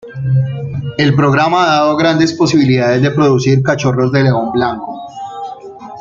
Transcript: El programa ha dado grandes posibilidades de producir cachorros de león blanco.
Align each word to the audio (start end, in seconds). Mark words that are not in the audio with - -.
El 0.97 1.13
programa 1.15 1.61
ha 1.61 1.71
dado 1.75 1.95
grandes 1.95 2.33
posibilidades 2.33 3.03
de 3.03 3.11
producir 3.11 3.61
cachorros 3.61 4.11
de 4.11 4.23
león 4.23 4.51
blanco. 4.51 4.97